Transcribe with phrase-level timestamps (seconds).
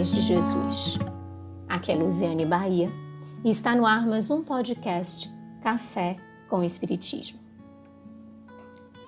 [0.00, 0.98] paz de Jesus.
[1.68, 2.90] Aqui é Luziane Bahia
[3.44, 5.30] e está no ar mais um podcast
[5.62, 6.16] Café
[6.48, 7.38] com Espiritismo.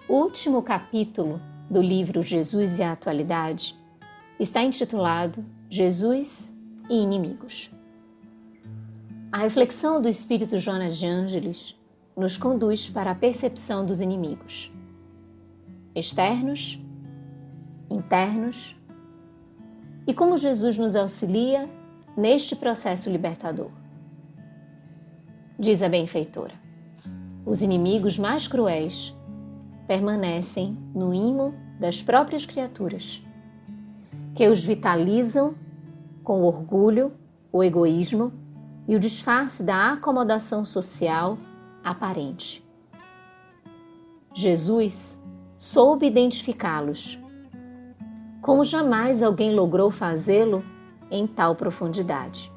[0.06, 3.74] O último capítulo do livro Jesus e a Atualidade
[4.38, 6.54] está intitulado Jesus
[6.90, 7.70] e Inimigos.
[9.32, 11.74] A reflexão do Espírito Jonas de Ângeles
[12.14, 14.70] nos conduz para a percepção dos inimigos,
[15.94, 16.78] externos,
[17.90, 18.76] internos
[20.06, 21.68] e como Jesus nos auxilia
[22.16, 23.70] neste processo libertador.
[25.58, 26.54] Diz a benfeitora:
[27.44, 29.14] os inimigos mais cruéis
[29.86, 33.22] permanecem no imo das próprias criaturas,
[34.34, 35.54] que os vitalizam
[36.22, 37.12] com o orgulho,
[37.52, 38.32] o egoísmo
[38.86, 41.36] e o disfarce da acomodação social
[41.84, 42.64] aparente.
[44.34, 45.22] Jesus
[45.56, 47.18] soube identificá-los,
[48.42, 50.64] como jamais alguém logrou fazê-lo
[51.08, 52.52] em tal profundidade.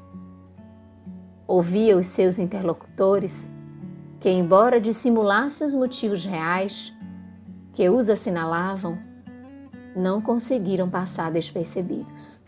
[1.46, 3.48] Ouvia os seus interlocutores
[4.18, 6.92] que, embora dissimulassem os motivos reais
[7.72, 8.98] que os assinalavam,
[9.94, 12.40] não conseguiram passar despercebidos.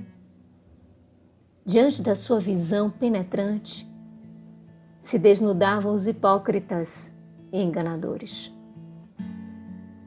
[1.65, 3.89] Diante da sua visão penetrante,
[4.99, 7.15] se desnudavam os hipócritas
[7.53, 8.53] e enganadores.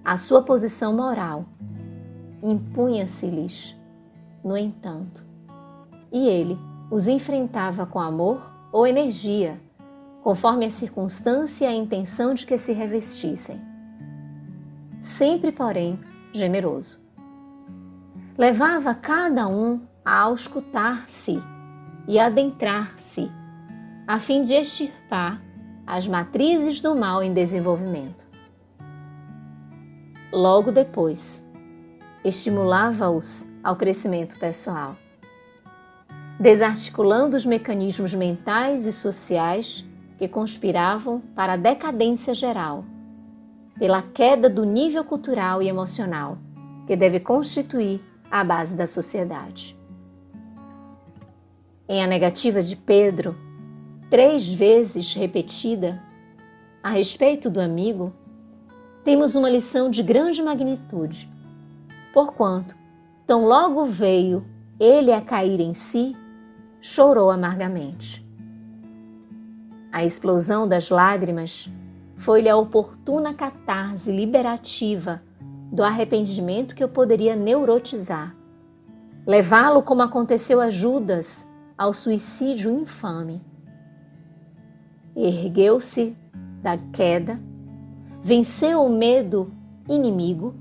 [0.04, 1.46] A sua posição moral
[2.42, 3.76] impunha-se-lhes,
[4.44, 5.24] no entanto,
[6.12, 6.58] e ele
[6.90, 9.58] os enfrentava com amor ou energia,
[10.24, 13.62] conforme a circunstância e a intenção de que se revestissem.
[15.02, 16.00] Sempre, porém,
[16.34, 17.02] generoso.
[18.38, 21.42] Levava cada um a auscultar-se
[22.08, 23.32] e adentrar-se,
[24.08, 25.42] a fim de extirpar
[25.86, 28.28] as matrizes do mal em desenvolvimento.
[30.32, 31.46] Logo depois,
[32.24, 34.96] estimulava-os ao crescimento pessoal,
[36.40, 39.86] desarticulando os mecanismos mentais e sociais
[40.18, 42.86] que conspiravam para a decadência geral,
[43.78, 46.38] pela queda do nível cultural e emocional
[46.86, 49.78] que deve constituir a base da sociedade.
[51.88, 53.36] Em a negativa de Pedro,
[54.10, 56.02] três vezes repetida,
[56.84, 58.14] a respeito do amigo,
[59.04, 61.30] temos uma lição de grande magnitude,
[62.14, 62.76] porquanto,
[63.26, 64.46] tão logo veio
[64.80, 66.16] ele a cair em si,
[66.82, 68.26] chorou amargamente.
[69.92, 71.70] A explosão das lágrimas
[72.16, 75.22] foi-lhe a oportuna catarse liberativa
[75.72, 78.36] do arrependimento que eu poderia neurotizar,
[79.26, 81.48] levá-lo como aconteceu a Judas
[81.78, 83.42] ao suicídio infame.
[85.16, 86.16] Ergueu-se
[86.62, 87.40] da queda,
[88.22, 89.52] venceu o medo
[89.88, 90.56] inimigo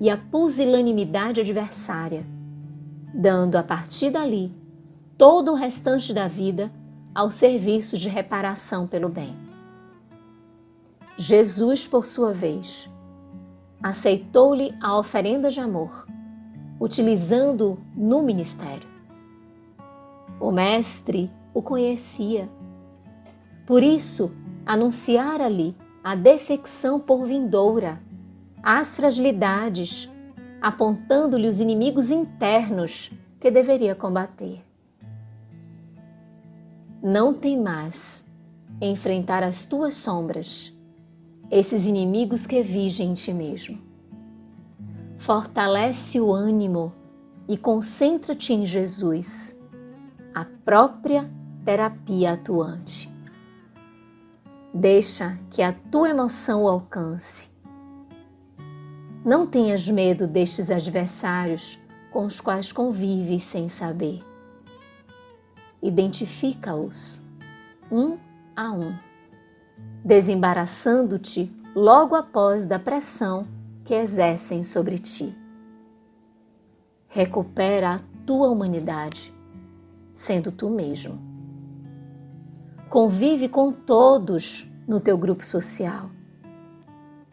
[0.00, 2.24] e a pusilanimidade adversária,
[3.12, 4.50] dando a partir dali
[5.18, 6.72] todo o restante da vida
[7.14, 9.36] ao serviço de reparação pelo bem.
[11.18, 12.90] Jesus, por sua vez,
[13.82, 16.06] aceitou-lhe a oferenda de amor,
[16.80, 18.88] utilizando-o no ministério.
[20.40, 22.48] O Mestre o conhecia.
[23.66, 24.32] Por isso,
[24.64, 28.00] anunciara-lhe a defecção por vindoura,
[28.62, 30.10] as fragilidades,
[30.60, 34.62] apontando-lhe os inimigos internos que deveria combater.
[37.02, 38.26] Não tem mais
[38.80, 40.72] enfrentar as tuas sombras,
[41.50, 43.78] esses inimigos que vigem em ti mesmo.
[45.18, 46.92] Fortalece o ânimo
[47.48, 49.58] e concentra-te em Jesus
[50.34, 51.28] a própria
[51.64, 53.10] terapia atuante.
[54.72, 57.49] Deixa que a tua emoção o alcance.
[59.24, 61.78] Não tenhas medo destes adversários
[62.10, 64.24] com os quais convives sem saber.
[65.82, 67.22] Identifica-os,
[67.90, 68.16] um
[68.56, 68.96] a um,
[70.04, 73.46] desembaraçando-te logo após da pressão
[73.84, 75.34] que exercem sobre ti.
[77.08, 79.34] Recupera a tua humanidade
[80.14, 81.18] sendo tu mesmo.
[82.90, 86.10] Convive com todos no teu grupo social,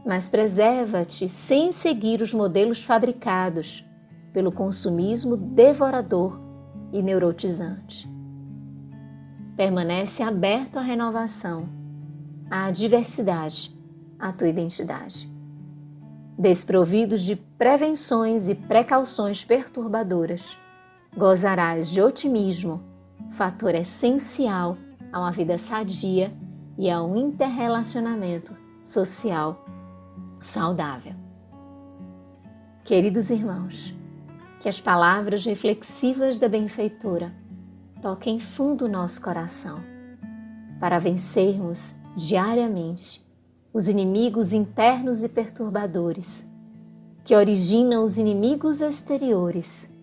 [0.08, 3.86] mas preserva-te sem seguir os modelos fabricados
[4.32, 6.40] pelo consumismo devorador
[6.94, 8.10] e neurotizante.
[9.58, 11.68] Permanece aberto à renovação,
[12.50, 13.76] à diversidade,
[14.18, 15.30] à tua identidade.
[16.40, 20.56] Desprovidos de prevenções e precauções perturbadoras,
[21.18, 22.80] Gozarás de otimismo,
[23.32, 24.78] fator essencial
[25.12, 26.32] a uma vida sadia
[26.78, 29.67] e a um interrelacionamento social
[30.48, 31.14] saudável.
[32.86, 33.94] Queridos irmãos,
[34.62, 37.34] que as palavras reflexivas da benfeitora
[38.02, 39.84] toquem fundo nosso coração,
[40.80, 43.26] para vencermos diariamente
[43.74, 46.50] os inimigos internos e perturbadores,
[47.26, 49.94] que originam os inimigos exteriores,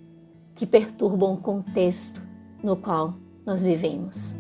[0.55, 2.20] que perturbam o contexto
[2.62, 3.14] no qual
[3.46, 4.37] nós vivemos.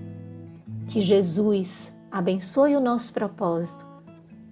[0.86, 3.93] Que Jesus abençoe o nosso propósito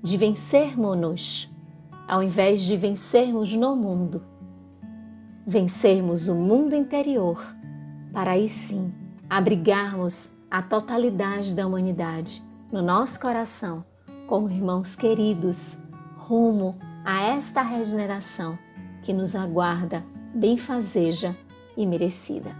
[0.02, 1.48] de vencermos-nos,
[2.08, 4.22] ao invés de vencermos no mundo,
[5.46, 7.40] vencermos o mundo interior,
[8.12, 8.92] para aí sim
[9.30, 13.84] abrigarmos a totalidade da humanidade no nosso coração,
[14.26, 15.78] como irmãos queridos,
[16.16, 18.58] rumo a esta regeneração
[19.02, 20.04] que nos aguarda
[20.34, 21.36] benfazeja
[21.76, 22.50] e merecida.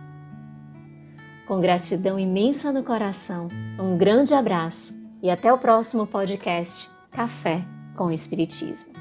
[1.47, 3.49] Com gratidão imensa no coração,
[3.79, 7.63] um grande abraço e até o próximo podcast Café
[7.95, 8.92] com Espiritismo.